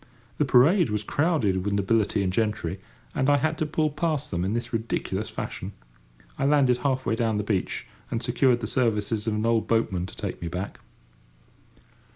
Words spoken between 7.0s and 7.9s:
way down the beach,